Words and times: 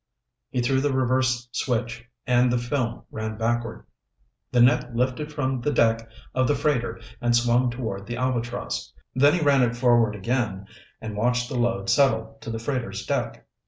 He 0.49 0.61
threw 0.61 0.81
the 0.81 0.91
reverse 0.91 1.47
switch 1.51 2.05
and 2.25 2.51
the 2.51 2.57
film 2.57 3.03
ran 3.11 3.37
backward. 3.37 3.85
The 4.51 4.59
net 4.59 4.95
lifted 4.95 5.31
from 5.31 5.61
the 5.61 5.69
deck 5.71 6.09
of 6.33 6.47
the 6.47 6.55
freighter 6.55 6.99
and 7.21 7.35
swung 7.35 7.69
toward 7.69 8.07
the 8.07 8.17
Albatross. 8.17 8.93
Then 9.13 9.35
he 9.35 9.41
ran 9.41 9.61
it 9.61 9.75
forward 9.77 10.15
again 10.15 10.65
and 11.01 11.15
watched 11.15 11.49
the 11.49 11.59
load 11.59 11.87
settle 11.87 12.39
to 12.41 12.49
the 12.49 12.57
freighter's 12.57 13.05
deck. 13.05 13.45